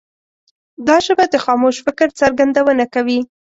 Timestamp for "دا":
0.87-0.97